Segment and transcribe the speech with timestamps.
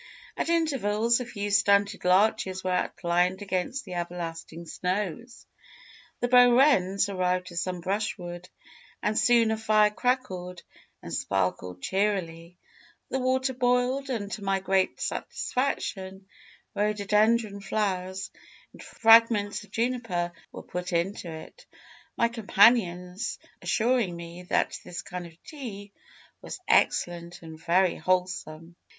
[0.35, 5.45] At intervals, a few stunted larches were outlined against the everlasting snows.
[6.21, 8.49] The Bohrens arrived with some brushwood,
[9.03, 10.63] and soon a fire crackled
[11.03, 12.57] and sparkled cheerily,
[13.09, 16.25] the water boiled, and, to my great satisfaction,
[16.73, 18.31] rhododendron flowers
[18.73, 21.67] and fragments of juniper were put into it
[22.17, 25.93] my companions assuring me that this kind of tea
[26.41, 28.75] was excellent and very wholesome.